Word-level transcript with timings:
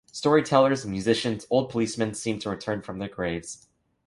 Storytellers, 0.11 0.83
musicians, 0.83 1.45
old 1.51 1.69
policemen 1.69 2.15
seem 2.15 2.39
to 2.39 2.49
return 2.49 2.81
from 2.81 2.97
their 2.97 3.07
graves. 3.07 3.67